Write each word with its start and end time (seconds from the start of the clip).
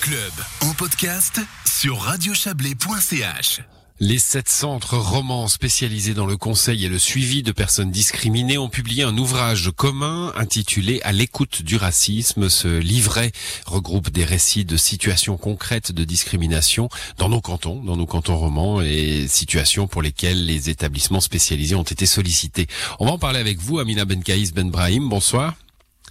club 0.00 0.32
en 0.60 0.74
podcast 0.74 1.40
sur 1.64 1.98
radiochablais.ch. 2.00 3.60
Les 3.98 4.18
sept 4.18 4.48
centres 4.48 4.98
romans 4.98 5.48
spécialisés 5.48 6.12
dans 6.12 6.26
le 6.26 6.36
conseil 6.36 6.84
et 6.84 6.88
le 6.88 6.98
suivi 6.98 7.42
de 7.42 7.52
personnes 7.52 7.90
discriminées 7.90 8.58
ont 8.58 8.68
publié 8.68 9.04
un 9.04 9.16
ouvrage 9.16 9.70
commun 9.74 10.32
intitulé 10.36 11.00
À 11.02 11.12
l'écoute 11.12 11.62
du 11.62 11.76
racisme. 11.76 12.50
Ce 12.50 12.68
livret 12.78 13.32
regroupe 13.64 14.10
des 14.10 14.24
récits 14.24 14.64
de 14.64 14.76
situations 14.76 15.38
concrètes 15.38 15.92
de 15.92 16.04
discrimination 16.04 16.88
dans 17.16 17.28
nos 17.28 17.40
cantons, 17.40 17.82
dans 17.82 17.96
nos 17.96 18.06
cantons 18.06 18.36
romans 18.36 18.82
et 18.82 19.26
situations 19.28 19.86
pour 19.86 20.02
lesquelles 20.02 20.44
les 20.44 20.68
établissements 20.68 21.20
spécialisés 21.20 21.74
ont 21.74 21.82
été 21.82 22.06
sollicités. 22.06 22.66
On 23.00 23.06
va 23.06 23.12
en 23.12 23.18
parler 23.18 23.40
avec 23.40 23.60
vous, 23.60 23.78
Amina 23.78 24.04
Benkaïs 24.04 24.52
Benbrahim. 24.52 25.08
Bonsoir. 25.08 25.54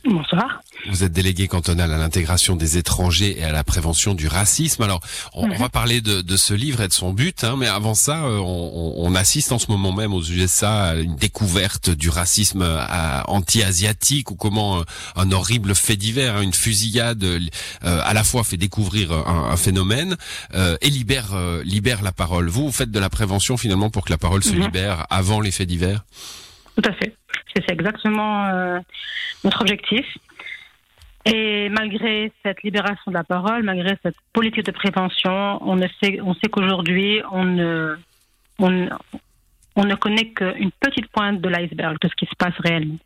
Bonsoir. 0.06 0.62
Vous 0.88 1.04
êtes 1.04 1.14
délégué 1.14 1.48
cantonal 1.48 1.92
à 1.92 1.98
l'intégration 1.98 2.56
des 2.56 2.78
étrangers 2.78 3.40
et 3.40 3.44
à 3.44 3.52
la 3.52 3.64
prévention 3.64 4.14
du 4.14 4.28
racisme. 4.28 4.84
Alors, 4.84 5.00
on, 5.34 5.48
va 5.48 5.68
parler 5.68 6.00
de, 6.00 6.38
ce 6.38 6.54
livre 6.54 6.82
et 6.82 6.88
de 6.88 6.94
son 6.94 7.12
but, 7.12 7.44
hein, 7.44 7.56
mais 7.58 7.68
avant 7.68 7.96
ça, 7.96 8.24
euh, 8.26 8.38
on, 8.40 9.16
assiste 9.16 9.52
en 9.52 9.58
ce 9.58 9.72
moment 9.72 9.92
même 9.92 10.14
aux 10.14 10.22
USA 10.22 10.90
à 10.90 10.96
une 10.96 11.16
découverte 11.16 11.90
du 11.90 12.10
racisme 12.10 12.62
euh, 12.62 13.22
anti-asiatique 13.26 14.30
ou 14.30 14.36
comment 14.36 14.80
euh, 14.80 14.84
un, 15.16 15.32
horrible 15.32 15.74
fait 15.74 15.96
divers, 15.96 16.36
hein, 16.36 16.42
une 16.42 16.54
fusillade, 16.54 17.26
à 17.82 18.14
la 18.14 18.24
fois 18.24 18.44
fait 18.44 18.58
découvrir 18.58 19.12
un, 19.12 19.56
phénomène 19.58 20.18
et 20.54 20.90
libère 20.90 21.36
libère 21.64 22.04
la 22.04 22.12
parole. 22.12 22.50
Vous, 22.50 22.66
vous 22.66 22.72
faites 22.72 22.92
de 22.92 23.00
la 23.00 23.10
prévention 23.10 23.58
finalement 23.58 23.90
pour 23.90 24.06
que 24.06 24.12
la 24.12 24.18
parole 24.18 24.44
se 24.44 24.54
mhm. 24.54 24.62
libère 24.62 25.08
avant 25.10 25.40
les 25.40 25.52
faits 25.52 25.68
divers? 25.68 26.06
Tout 26.76 26.90
à 26.90 26.94
fait. 26.94 27.16
C'est 27.56 27.72
exactement 27.72 28.46
euh, 28.48 28.80
notre 29.44 29.62
objectif. 29.62 30.06
Et 31.26 31.70
malgré 31.70 32.32
cette 32.44 32.62
libération 32.62 33.10
de 33.12 33.16
la 33.16 33.24
parole, 33.24 33.64
malgré 33.64 33.98
cette 34.04 34.18
politique 34.32 34.66
de 34.66 34.72
prévention, 34.72 35.60
on, 35.68 35.80
sait, 36.02 36.22
on 36.22 36.36
sait 36.36 36.50
qu'aujourd'hui, 36.52 37.22
on 37.32 37.44
ne, 37.44 37.96
on, 38.60 38.70
ne 38.70 39.96
connaît 39.96 40.30
qu'une 40.30 40.72
petite 40.80 41.08
pointe 41.08 41.42
de 41.42 41.50
l'iceberg 41.50 41.98
de 42.00 42.08
ce 42.08 42.16
qui 42.16 42.26
se 42.26 42.36
passe 42.38 42.54
réellement. 42.60 42.98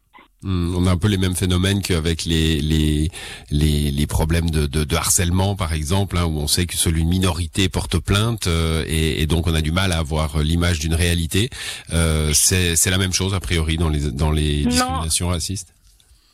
Hmm, 0.41 0.73
on 0.73 0.87
a 0.87 0.91
un 0.91 0.97
peu 0.97 1.09
les 1.09 1.17
mêmes 1.17 1.35
phénomènes 1.35 1.81
qu'avec 1.81 2.23
les, 2.23 2.61
les, 2.61 3.11
les, 3.51 4.07
problèmes 4.07 4.49
de, 4.49 4.67
de, 4.67 4.95
harcèlement, 4.95 5.57
par 5.57 5.73
exemple, 5.73 6.17
hein, 6.17 6.23
où 6.23 6.39
on 6.39 6.47
sait 6.47 6.65
que 6.65 6.75
seule 6.75 6.97
une 6.97 7.09
minorité 7.09 7.67
porte 7.67 7.99
plainte 7.99 8.47
euh, 8.47 8.85
et, 8.87 9.25
donc 9.25 9.47
on 9.47 9.53
a 9.53 9.59
du 9.59 9.73
mal 9.73 9.91
à 9.91 9.97
avoir 9.97 10.37
l'image 10.39 10.79
d'une 10.79 10.93
réalité. 10.93 11.49
Euh, 11.91 12.31
c'est 12.31 12.89
la 12.89 12.97
même 12.97 13.11
chose, 13.11 13.33
a 13.33 13.41
priori, 13.41 13.75
dans 13.75 13.89
les, 13.89 14.11
dans 14.11 14.31
les 14.31 14.63
discriminations 14.63 15.27
racistes? 15.27 15.73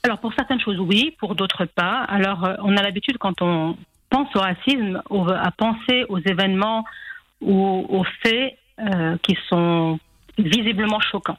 Alors, 0.03 0.19
pour 0.19 0.31
certaines 0.35 0.61
choses, 0.61 0.79
oui, 0.79 1.15
pour 1.19 1.33
d'autres 1.33 1.65
pas. 1.65 2.03
Alors, 2.03 2.45
euh, 2.45 2.53
on 2.61 2.77
a 2.77 2.83
l'habitude, 2.83 3.17
quand 3.17 3.41
on 3.41 3.75
pense 4.11 4.27
au 4.35 4.39
racisme, 4.39 5.01
à 5.09 5.49
penser 5.49 6.05
aux 6.09 6.19
événements 6.19 6.85
ou 7.41 7.87
aux 7.89 8.05
faits 8.21 8.55
qui 9.23 9.37
sont 9.49 9.99
visiblement 10.37 10.99
choquants. 10.99 11.37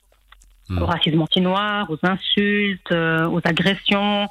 Hmm. 0.69 0.83
au 0.83 0.87
racisme 0.87 1.23
anti-noir, 1.23 1.89
aux 1.91 1.99
insultes, 2.03 2.91
euh, 2.91 3.29
aux 3.29 3.41
agressions, 3.45 4.29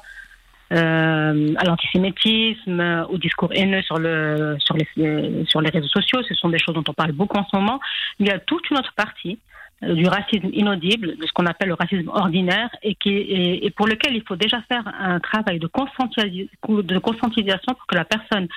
euh, 0.70 1.54
à 1.56 1.64
l'antisémitisme, 1.64 3.06
au 3.08 3.16
discours 3.16 3.50
haineux 3.54 3.80
sur, 3.82 3.98
le, 3.98 4.56
sur, 4.58 4.76
les, 4.76 5.44
sur 5.46 5.62
les 5.62 5.70
réseaux 5.70 5.88
sociaux. 5.88 6.22
Ce 6.28 6.34
sont 6.34 6.50
des 6.50 6.58
choses 6.58 6.74
dont 6.74 6.84
on 6.86 6.92
parle 6.92 7.12
beaucoup 7.12 7.38
en 7.38 7.46
ce 7.46 7.56
moment. 7.56 7.80
Il 8.18 8.26
y 8.26 8.30
a 8.30 8.38
toute 8.38 8.68
une 8.70 8.76
autre 8.76 8.92
partie 8.94 9.38
euh, 9.82 9.94
du 9.94 10.06
racisme 10.06 10.50
inaudible, 10.52 11.16
de 11.16 11.26
ce 11.26 11.32
qu'on 11.32 11.46
appelle 11.46 11.68
le 11.68 11.74
racisme 11.74 12.08
ordinaire, 12.08 12.68
et, 12.82 12.94
qui, 12.96 13.10
et, 13.10 13.70
pour 13.70 13.86
lequel 13.86 14.14
il 14.14 14.22
faut 14.26 14.36
déjà 14.36 14.60
faire 14.68 14.86
un 14.98 15.20
travail 15.20 15.58
de, 15.58 15.68
de 15.68 16.98
conscientisation 16.98 17.72
pour 17.72 17.86
que 17.86 17.94
la 17.94 18.04
personne 18.04 18.48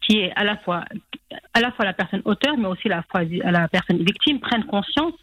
qui 0.00 0.18
est 0.18 0.32
à 0.34 0.42
la 0.42 0.56
fois 0.56 0.84
à 1.54 1.60
la 1.60 1.70
fois 1.70 1.84
la 1.84 1.92
personne 1.92 2.22
auteur, 2.24 2.56
mais 2.56 2.66
aussi 2.66 2.88
la, 2.88 3.02
fois, 3.02 3.22
la 3.22 3.68
personne 3.68 3.98
victime, 3.98 4.40
prenne 4.40 4.64
conscience 4.64 5.14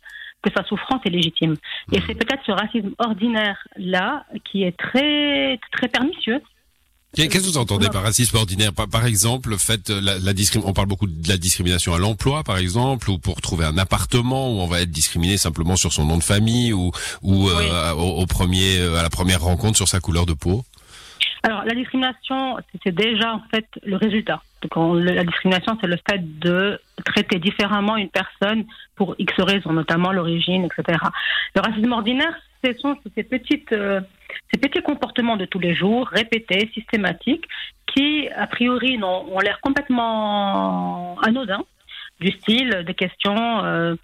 que 0.42 0.50
sa 0.56 0.64
souffrance 0.64 1.02
est 1.06 1.10
légitime. 1.10 1.56
Et 1.92 2.00
mmh. 2.00 2.04
c'est 2.08 2.16
peut-être 2.16 2.44
ce 2.46 2.52
racisme 2.52 2.92
ordinaire-là 2.98 4.26
qui 4.46 4.64
est 4.64 4.78
très, 4.78 5.60
très 5.72 5.88
pernicieux. 5.88 6.42
Qu'est-ce 7.16 7.40
que 7.40 7.40
vous 7.40 7.58
entendez 7.58 7.88
par 7.92 8.04
racisme 8.04 8.38
ordinaire? 8.38 8.72
Par, 8.72 9.06
exemple, 9.06 9.58
fait 9.58 9.90
la, 9.90 10.20
la 10.20 10.32
on 10.64 10.74
parle 10.74 10.88
beaucoup 10.88 11.08
de 11.08 11.28
la 11.28 11.38
discrimination 11.38 11.94
à 11.94 11.98
l'emploi, 11.98 12.44
par 12.44 12.58
exemple, 12.58 13.10
ou 13.10 13.18
pour 13.18 13.42
trouver 13.42 13.66
un 13.66 13.78
appartement 13.80 14.52
où 14.52 14.60
on 14.60 14.68
va 14.68 14.82
être 14.82 14.92
discriminé 14.92 15.38
simplement 15.38 15.76
sur 15.76 15.92
son 15.92 16.06
nom 16.06 16.18
de 16.18 16.24
famille 16.24 16.72
ou, 16.72 16.92
ou 17.24 17.50
euh, 17.50 17.92
au, 17.94 18.26
premier, 18.28 18.78
euh, 18.78 19.00
à 19.00 19.04
la 19.04 19.10
première 19.10 19.42
rencontre 19.42 19.76
sur 19.76 19.88
sa 19.88 20.00
couleur 20.00 20.28
de 20.28 20.34
peau? 20.34 20.64
Alors, 21.42 21.64
la 21.66 21.74
discrimination, 21.74 22.58
c'est 22.84 22.94
déjà 22.94 23.34
en 23.34 23.42
fait 23.50 23.66
le 23.84 23.96
résultat. 23.96 24.44
Donc, 24.62 25.00
la 25.02 25.24
discrimination, 25.24 25.78
c'est 25.80 25.88
le 25.88 25.98
fait 26.10 26.40
de 26.40 26.80
traiter 27.06 27.40
différemment 27.40 27.96
une 27.96 28.10
personne 28.10 28.66
pour 28.96 29.16
X 29.18 29.34
raisons, 29.40 29.72
notamment 29.72 30.12
l'origine, 30.12 30.66
etc. 30.66 30.98
Le 31.56 31.62
racisme 31.62 31.92
ordinaire, 31.92 32.36
ce 32.64 32.74
sont 32.74 32.98
ces, 33.16 33.24
petites, 33.24 33.72
euh, 33.72 34.02
ces 34.54 34.60
petits 34.60 34.82
comportements 34.82 35.38
de 35.38 35.46
tous 35.46 35.60
les 35.60 35.74
jours, 35.74 36.08
répétés, 36.08 36.70
systématiques, 36.74 37.46
qui, 37.88 38.28
a 38.30 38.48
priori, 38.48 39.00
ont, 39.02 39.40
l'air 39.40 39.60
complètement 39.62 41.18
anodins, 41.22 41.64
du 42.20 42.32
style 42.32 42.84
des 42.86 42.94
questions. 42.94 43.64
Euh, 43.64 43.96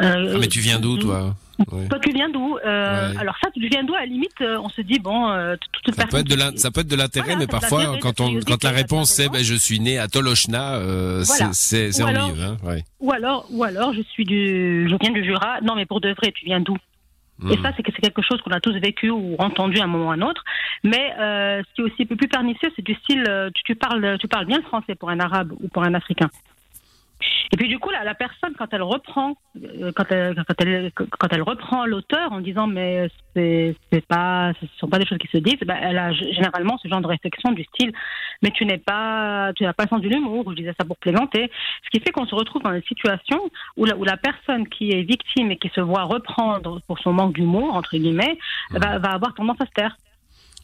euh, 0.00 0.32
ah, 0.34 0.38
mais 0.40 0.48
tu 0.48 0.60
viens 0.60 0.80
d'où, 0.80 0.98
toi? 0.98 1.34
Toi, 1.64 1.98
tu 1.98 2.12
viens 2.12 2.28
d'où 2.28 2.56
euh, 2.58 3.12
Alors 3.18 3.36
ça, 3.42 3.50
tu 3.50 3.66
viens 3.68 3.84
d'où 3.84 3.94
À 3.94 4.00
la 4.00 4.06
limite, 4.06 4.40
euh, 4.40 4.58
on 4.62 4.68
se 4.68 4.80
dit 4.80 4.98
bon, 4.98 5.28
euh, 5.30 5.56
toute 5.72 5.94
ça, 5.94 6.06
peut 6.06 6.18
être 6.18 6.28
de 6.28 6.58
ça 6.58 6.70
peut 6.70 6.80
être 6.80 6.88
de 6.88 6.96
l'intérêt, 6.96 7.36
mais 7.36 7.46
parfois, 7.46 7.98
quand 8.00 8.20
on, 8.20 8.40
quand 8.40 8.62
la 8.64 8.70
réponse 8.70 9.10
c'est, 9.10 9.28
ben, 9.28 9.42
je 9.42 9.54
suis 9.54 9.80
né 9.80 9.98
à 9.98 10.08
Tolochna, 10.08 10.74
euh, 10.76 11.22
c'est 11.24 11.92
c'est 11.92 12.02
ennuyeux. 12.02 12.42
Hein, 12.42 12.56
ouais. 12.64 12.84
Ou 13.00 13.12
alors, 13.12 13.46
ou 13.50 13.64
alors, 13.64 13.92
je 13.92 14.02
suis 14.02 14.24
du, 14.24 14.88
je 14.88 14.96
viens 15.00 15.10
du 15.10 15.24
Jura. 15.24 15.60
Non, 15.62 15.74
mais 15.74 15.86
pour 15.86 16.00
de 16.00 16.10
vrai, 16.10 16.32
tu 16.32 16.44
viens 16.44 16.60
d'où? 16.60 16.76
Et 17.50 17.56
hmm. 17.56 17.62
ça, 17.62 17.72
c'est 17.76 17.82
quelque 17.82 18.22
chose 18.22 18.40
qu'on 18.42 18.52
a 18.52 18.60
tous 18.60 18.74
vécu 18.78 19.10
ou 19.10 19.34
entendu 19.38 19.80
à 19.80 19.84
un 19.84 19.86
moment 19.88 20.08
ou 20.08 20.10
à 20.10 20.14
un 20.14 20.22
autre. 20.22 20.44
Mais 20.84 21.12
ce 21.18 21.74
qui 21.74 21.80
est 21.80 21.84
aussi 21.84 22.02
un 22.02 22.06
peu 22.06 22.16
plus 22.16 22.28
pernicieux, 22.28 22.70
c'est 22.76 22.84
du 22.84 22.94
style, 22.94 23.24
tu, 23.54 23.62
tu, 23.64 23.74
parles, 23.74 24.16
tu 24.20 24.28
parles 24.28 24.46
bien 24.46 24.62
français 24.62 24.94
pour 24.94 25.10
un 25.10 25.18
arabe 25.18 25.52
ou 25.60 25.68
pour 25.68 25.82
un 25.82 25.94
africain. 25.94 26.30
Et 27.52 27.56
puis 27.56 27.68
du 27.68 27.78
coup, 27.78 27.90
la, 27.90 28.04
la 28.04 28.14
personne, 28.14 28.54
quand 28.58 28.72
elle 28.72 28.82
reprend, 28.82 29.34
euh, 29.62 29.92
quand 29.94 30.10
elle, 30.10 30.34
quand 30.34 30.54
elle, 30.60 30.90
quand 30.94 31.28
elle 31.30 31.42
reprend 31.42 31.86
l'auteur 31.86 32.32
en 32.32 32.40
disant 32.40 32.66
mais 32.66 33.08
c'est, 33.34 33.76
c'est 33.90 34.06
pas, 34.06 34.52
ce 34.60 34.66
sont 34.78 34.88
pas 34.88 34.98
des 34.98 35.06
choses 35.06 35.18
qui 35.18 35.28
se 35.28 35.38
disent, 35.38 35.60
ben, 35.66 35.76
elle 35.80 35.98
a 35.98 36.12
généralement 36.12 36.78
ce 36.78 36.88
genre 36.88 37.00
de 37.00 37.06
réflexion 37.06 37.52
du 37.52 37.64
style 37.64 37.92
mais 38.42 38.50
tu 38.50 38.66
n'es 38.66 38.78
pas, 38.78 39.52
tu 39.54 39.62
n'as 39.62 39.72
pas 39.72 39.84
le 39.84 39.88
sens 39.88 40.00
de 40.02 40.08
l'humour. 40.08 40.44
Je 40.50 40.56
disais 40.56 40.74
ça 40.78 40.84
pour 40.84 40.96
plaisanter. 40.96 41.50
Ce 41.84 41.90
qui 41.90 42.00
fait 42.04 42.10
qu'on 42.10 42.26
se 42.26 42.34
retrouve 42.34 42.62
dans 42.62 42.72
une 42.72 42.82
situation 42.82 43.38
où 43.76 43.84
la, 43.84 43.96
où 43.96 44.04
la 44.04 44.16
personne 44.16 44.68
qui 44.68 44.90
est 44.90 45.02
victime 45.02 45.50
et 45.50 45.56
qui 45.56 45.70
se 45.74 45.80
voit 45.80 46.02
reprendre 46.02 46.80
pour 46.86 46.98
son 46.98 47.12
manque 47.12 47.34
d'humour 47.34 47.74
entre 47.74 47.96
guillemets 47.96 48.36
va, 48.70 48.98
va 48.98 49.10
avoir 49.10 49.34
tendance 49.34 49.60
à 49.60 49.66
se 49.66 49.70
taire. 49.72 49.96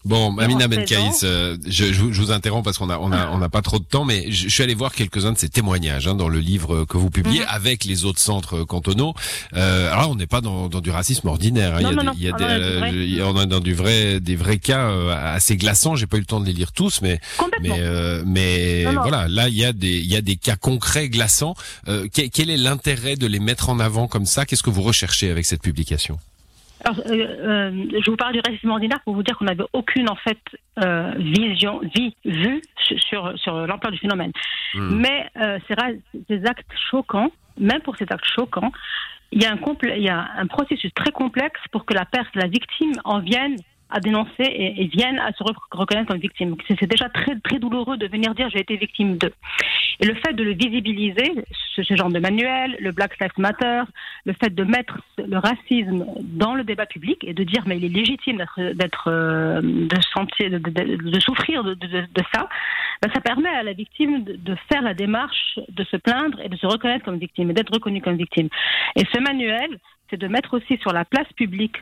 Bon, 0.04 0.36
Amina 0.38 0.68
Benkaïs, 0.68 1.20
euh, 1.24 1.56
je, 1.66 1.92
je, 1.92 2.02
vous 2.02 2.30
interromps 2.30 2.64
parce 2.64 2.78
qu'on 2.78 2.90
a 2.90 2.98
on 2.98 3.12
a 3.12 3.28
on 3.30 3.38
n'a 3.38 3.48
pas 3.48 3.62
trop 3.62 3.78
de 3.78 3.84
temps, 3.84 4.04
mais 4.04 4.30
je, 4.30 4.48
suis 4.48 4.62
allé 4.62 4.74
voir 4.74 4.92
quelques-uns 4.94 5.32
de 5.32 5.38
ces 5.38 5.48
témoignages 5.48 6.06
hein, 6.06 6.14
dans 6.14 6.28
le 6.28 6.38
livre 6.38 6.84
que 6.84 6.96
vous 6.96 7.10
publiez 7.10 7.40
mhm. 7.40 7.46
avec 7.48 7.84
les 7.84 8.04
autres 8.04 8.20
centres 8.20 8.64
cantonaux. 8.64 9.14
Euh, 9.54 9.92
alors 9.92 10.10
on 10.10 10.14
n'est 10.14 10.26
pas 10.26 10.40
dans, 10.40 10.68
dans, 10.68 10.80
du 10.80 10.90
racisme 10.90 11.28
ordinaire. 11.28 11.76
Hein. 11.76 12.12
il 12.14 12.22
y 12.22 12.28
a, 12.28 12.32
des, 12.32 12.48
il 12.48 13.12
y 13.12 13.20
a 13.20 13.22
des, 13.22 13.22
on 13.22 13.40
est 13.40 13.46
dans 13.46 13.60
du 13.60 13.74
vrai 13.74 14.20
des 14.20 14.36
vrais 14.36 14.58
cas 14.58 14.88
euh, 14.88 15.34
assez 15.34 15.56
glaçants. 15.56 15.96
J'ai 15.96 16.06
pas 16.06 16.16
eu 16.16 16.20
le 16.20 16.26
temps 16.26 16.40
de 16.40 16.46
les 16.46 16.52
lire 16.52 16.72
tous, 16.72 17.00
mais 17.02 17.20
mais 17.60 17.70
euh, 17.78 18.22
mais 18.26 18.84
voilà, 18.84 19.28
là 19.28 19.48
il 19.48 19.56
y 19.56 19.64
a 19.64 19.72
des 19.72 19.98
il 19.98 20.10
y 20.10 20.16
a 20.16 20.20
des 20.20 20.36
cas 20.36 20.56
concrets 20.56 21.08
glaçants. 21.08 21.54
Euh, 21.88 22.06
quel, 22.12 22.30
quel 22.30 22.50
est 22.50 22.56
l'intérêt 22.56 23.16
de 23.16 23.26
les 23.26 23.40
mettre 23.40 23.68
en 23.68 23.80
avant 23.80 24.08
comme 24.08 24.26
ça? 24.26 24.46
Qu'est-ce 24.46 24.62
que 24.62 24.70
vous 24.70 24.82
recherchez 24.82 25.30
avec 25.30 25.46
cette 25.46 25.62
publication? 25.62 26.18
Alors, 26.84 27.00
euh, 27.06 27.12
euh, 27.12 28.00
je 28.04 28.10
vous 28.10 28.16
parle 28.16 28.34
du 28.34 28.40
racisme 28.44 28.70
ordinaire 28.70 29.00
pour 29.04 29.14
vous 29.14 29.22
dire 29.22 29.36
qu'on 29.36 29.46
n'avait 29.46 29.64
aucune 29.72 30.08
en 30.08 30.14
fait 30.16 30.38
euh, 30.84 31.12
vision, 31.16 31.80
vie, 31.94 32.14
vue 32.24 32.62
sur 33.08 33.36
sur 33.38 33.66
l'ampleur 33.66 33.92
du 33.92 33.98
phénomène. 33.98 34.32
Hmm. 34.74 35.00
Mais 35.00 35.28
euh, 35.36 35.58
ces, 35.66 36.46
actes 36.46 36.72
choquants, 36.90 37.30
même 37.58 37.80
pour 37.80 37.96
ces 37.96 38.04
actes 38.08 38.28
choquants, 38.34 38.72
il 39.32 39.42
y 39.42 39.46
a 39.46 39.52
un 39.52 39.58
il 39.96 40.02
y 40.02 40.08
a 40.08 40.28
un 40.36 40.46
processus 40.46 40.92
très 40.94 41.10
complexe 41.10 41.60
pour 41.72 41.84
que 41.84 41.94
la 41.94 42.04
personne, 42.04 42.30
la 42.42 42.48
victime, 42.48 42.92
en 43.04 43.18
vienne 43.20 43.56
à 43.90 44.00
dénoncer 44.00 44.30
et, 44.40 44.86
viennent 44.86 45.18
à 45.18 45.32
se 45.32 45.42
reconnaître 45.70 46.08
comme 46.08 46.20
victime. 46.20 46.54
C'est 46.68 46.86
déjà 46.86 47.08
très 47.08 47.38
très 47.40 47.58
douloureux 47.58 47.96
de 47.96 48.06
venir 48.06 48.34
dire 48.34 48.48
j'ai 48.50 48.60
été 48.60 48.76
victime 48.76 49.16
d'eux. 49.16 49.32
Et 50.00 50.06
le 50.06 50.14
fait 50.14 50.32
de 50.32 50.44
le 50.44 50.52
visibiliser, 50.52 51.32
ce, 51.74 51.82
genre 51.96 52.10
de 52.10 52.20
manuel, 52.20 52.76
le 52.80 52.92
Black 52.92 53.18
Lives 53.18 53.32
Matter, 53.38 53.82
le 54.26 54.32
fait 54.32 54.54
de 54.54 54.62
mettre 54.62 55.00
le 55.18 55.38
racisme 55.38 56.04
dans 56.22 56.54
le 56.54 56.62
débat 56.64 56.86
public 56.86 57.24
et 57.24 57.34
de 57.34 57.42
dire 57.42 57.64
mais 57.66 57.78
il 57.78 57.84
est 57.84 57.88
légitime 57.88 58.44
d'être 58.74 59.08
euh, 59.08 59.60
de 59.62 60.00
sentir 60.12 60.50
de, 60.50 61.20
souffrir 61.20 61.64
de, 61.64 61.76
ça, 62.32 62.48
ben, 63.02 63.10
ça 63.12 63.20
permet 63.20 63.48
à 63.48 63.62
la 63.62 63.72
victime 63.72 64.22
de, 64.24 64.56
faire 64.70 64.82
la 64.82 64.94
démarche 64.94 65.58
de 65.68 65.84
se 65.84 65.96
plaindre 65.96 66.40
et 66.40 66.48
de 66.48 66.56
se 66.56 66.66
reconnaître 66.66 67.04
comme 67.04 67.18
victime 67.18 67.50
et 67.50 67.54
d'être 67.54 67.72
reconnue 67.72 68.00
comme 68.00 68.16
victime. 68.16 68.48
Et 68.96 69.04
ce 69.12 69.20
manuel, 69.20 69.78
c'est 70.10 70.16
de 70.16 70.28
mettre 70.28 70.54
aussi 70.54 70.78
sur 70.78 70.92
la 70.92 71.04
place 71.04 71.30
publique 71.34 71.76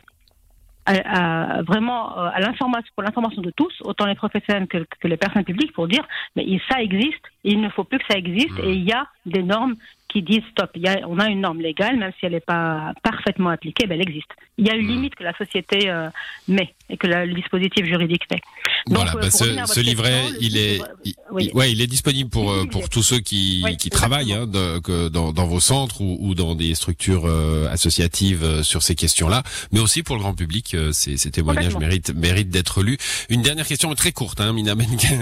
à, 0.87 1.61
vraiment 1.63 2.17
euh, 2.17 2.29
à 2.33 2.39
l'information 2.39 2.91
pour 2.95 3.03
l'information 3.03 3.41
de 3.41 3.51
tous, 3.51 3.73
autant 3.81 4.05
les 4.05 4.15
professionnels 4.15 4.67
que, 4.67 4.85
que, 4.99 5.07
les 5.07 5.17
personnes 5.17 5.43
publiques, 5.43 5.73
pour 5.73 5.87
dire 5.87 6.05
mais 6.35 6.45
ça 6.69 6.81
existe, 6.81 7.23
il 7.43 7.61
ne 7.61 7.69
faut 7.69 7.83
plus 7.83 7.99
que 7.99 8.05
ça 8.09 8.17
existe, 8.17 8.57
et 8.63 8.73
il 8.73 8.83
y 8.83 8.93
a 8.93 9.07
des 9.25 9.43
normes 9.43 9.75
qui 10.07 10.21
disent 10.21 10.43
stop. 10.51 10.71
Il 10.75 10.83
y 10.83 10.87
a, 10.87 11.07
on 11.07 11.19
a 11.19 11.27
une 11.27 11.41
norme 11.41 11.59
légale, 11.59 11.97
même 11.97 12.11
si 12.17 12.25
elle 12.25 12.31
n'est 12.31 12.39
pas 12.39 12.93
parfaitement 13.03 13.49
appliquée, 13.49 13.85
ben 13.87 13.95
elle 13.95 14.07
existe. 14.07 14.31
Il 14.57 14.65
y 14.65 14.71
a 14.71 14.75
une 14.75 14.85
mmh. 14.85 14.89
limite 14.89 15.15
que 15.15 15.23
la 15.23 15.33
société 15.33 15.89
euh, 15.89 16.09
met 16.47 16.73
et 16.89 16.97
que 16.97 17.07
le 17.07 17.33
dispositif 17.33 17.85
juridique 17.85 18.23
met. 18.31 18.41
Voilà, 18.89 19.15
euh, 19.15 19.21
bah 19.21 19.31
ce, 19.31 19.73
ce 19.73 19.79
livret, 19.79 20.25
il 20.39 20.57
est, 20.57 20.81
il, 21.05 21.51
ouais, 21.53 21.71
il 21.71 21.81
est 21.81 21.87
disponible 21.87 22.29
pour 22.29 22.53
pour 22.69 22.89
tous 22.89 23.03
ceux 23.03 23.19
qui, 23.19 23.63
qui 23.79 23.89
travaillent 23.89 24.33
hein, 24.33 24.47
de, 24.47 24.79
que 24.79 25.09
dans, 25.09 25.31
dans 25.33 25.45
vos 25.47 25.59
centres 25.59 26.01
ou, 26.01 26.17
ou 26.19 26.35
dans 26.35 26.55
des 26.55 26.75
structures 26.75 27.29
associatives 27.69 28.63
sur 28.63 28.83
ces 28.83 28.95
questions-là, 28.95 29.43
mais 29.71 29.79
aussi 29.79 30.03
pour 30.03 30.15
le 30.15 30.21
grand 30.21 30.33
public 30.33 30.73
euh, 30.73 30.91
ces, 30.91 31.17
ces, 31.17 31.31
témoignages 31.31 31.75
méritent, 31.75 32.13
méritent 32.15 32.49
d'être 32.49 32.81
lus. 32.81 32.97
Une 33.29 33.41
dernière 33.41 33.67
question 33.67 33.93
très 33.95 34.11
courte, 34.11 34.41
hein, 34.41 34.53
Mina 34.53 34.73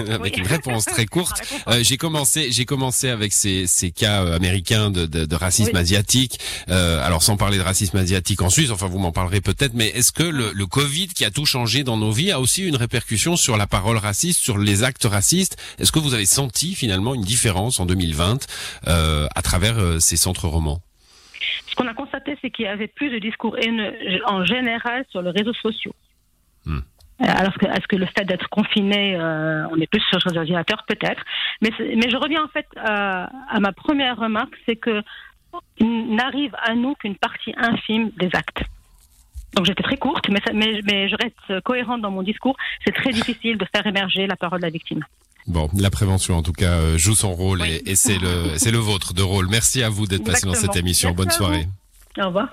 avec 0.10 0.38
une 0.38 0.48
réponse 0.48 0.86
très 0.86 1.06
courte. 1.16 1.42
Euh, 1.68 1.84
j'ai 1.84 1.98
commencé, 1.98 2.52
j'ai 2.52 2.66
commencé 2.66 3.10
avec 3.10 3.34
ces, 3.34 3.68
ces 3.68 3.92
cas 3.92 4.24
euh, 4.24 4.36
américains 4.36 4.92
de, 4.92 5.06
de, 5.06 5.26
de 5.26 5.36
racisme 5.36 5.76
asiatique. 5.76 6.40
Euh, 6.70 7.06
alors 7.06 7.24
sans 7.24 7.38
parler 7.38 7.58
de 7.58 7.64
racisme 7.64 7.98
asiatique 7.98 8.42
en 8.42 8.50
Suisse, 8.50 8.70
enfin 8.72 8.88
vous 8.88 9.00
m'en 9.00 9.12
parlerez 9.12 9.42
peut-être, 9.42 9.74
mais 9.74 9.88
est-ce 9.90 10.12
que 10.12 10.24
le, 10.24 10.52
le 10.54 10.66
Covid 10.68 11.08
qui 11.08 11.26
a 11.26 11.32
tout 11.32 11.46
changé 11.46 11.84
dans 11.84 11.98
nos 11.98 12.12
vies 12.12 12.32
a 12.32 12.40
aussi 12.40 12.64
une 12.64 12.76
répercussion 12.76 13.36
sur 13.36 13.55
la 13.58 13.68
parole 13.68 13.98
raciste, 13.98 14.40
sur 14.40 14.58
les 14.58 14.84
actes 14.84 15.06
racistes 15.06 15.58
Est-ce 15.80 15.92
que 15.92 16.00
vous 16.00 16.14
avez 16.14 16.26
senti 16.26 16.76
finalement 16.76 17.14
une 17.14 17.22
différence 17.22 17.80
en 17.80 17.86
2020 17.86 18.48
euh, 18.88 19.28
à 19.36 19.42
travers 19.42 20.02
ces 20.02 20.18
centres 20.18 20.48
romans? 20.48 20.80
Ce 21.68 21.76
qu'on 21.76 21.88
a 21.88 21.94
constaté, 21.94 22.38
c'est 22.42 22.52
qu'il 22.52 22.66
y 22.66 22.68
avait 22.68 22.88
plus 22.88 23.10
de 23.10 23.20
discours 23.20 23.58
haineux 23.58 23.94
en 24.26 24.46
général 24.46 25.06
sur 25.10 25.22
les 25.22 25.32
réseaux 25.32 25.54
sociaux. 25.54 25.94
Hmm. 26.66 26.80
Euh, 27.22 27.26
alors 27.28 27.54
que, 27.54 27.66
est-ce 27.66 27.88
que 27.88 27.96
le 27.96 28.08
fait 28.08 28.26
d'être 28.26 28.50
confiné, 28.50 29.16
euh, 29.16 29.66
on 29.72 29.80
est 29.80 29.88
plus 29.88 30.02
sur 30.10 30.20
les 30.30 30.38
ordinateurs 30.38 30.84
peut-être. 30.88 31.24
Mais, 31.62 31.72
mais 31.80 32.10
je 32.10 32.18
reviens 32.18 32.44
en 32.44 32.48
fait 32.50 32.68
à, 32.76 33.30
à 33.50 33.60
ma 33.60 33.72
première 33.72 34.18
remarque, 34.18 34.54
c'est 34.66 34.76
que 34.76 35.02
n'arrive 35.80 36.54
à 36.62 36.76
nous 36.76 36.96
qu'une 36.96 37.16
partie 37.16 37.54
infime 37.58 38.12
des 38.18 38.30
actes. 38.34 38.64
Donc 39.56 39.66
j'étais 39.66 39.84
très 39.84 39.98
courte, 39.98 40.30
mais, 40.30 40.42
mais, 40.54 40.82
mais 40.84 41.10
je 41.10 41.16
reste 41.16 41.64
cohérente 41.64 42.02
dans 42.02 42.12
mon 42.12 42.24
discours. 42.24 42.56
C'est 42.86 42.94
très 42.94 43.12
difficile 43.12 43.58
de 43.58 43.66
faire 43.74 43.88
émerger 43.88 44.28
la 44.28 44.36
parole 44.36 44.60
de 44.60 44.66
la 44.66 44.70
victime. 44.70 45.04
Bon, 45.48 45.70
la 45.78 45.90
prévention 45.90 46.36
en 46.36 46.44
tout 46.44 46.54
cas 46.54 46.74
euh, 46.74 46.98
joue 46.98 47.16
son 47.16 47.34
rôle 47.34 47.62
et, 47.64 47.82
et 47.86 47.96
c'est 47.96 48.18
le 48.18 48.58
c'est 48.58 48.72
le 48.72 48.80
vôtre 48.80 49.14
de 49.14 49.22
rôle. 49.22 49.48
Merci 49.48 49.84
à 49.84 49.90
vous 49.90 50.08
d'être 50.08 50.24
passé 50.24 50.46
dans 50.46 50.56
cette 50.56 50.76
émission. 50.76 51.12
Bonne 51.12 51.32
soirée. 51.32 51.68
Au 52.20 52.28
revoir. 52.28 52.50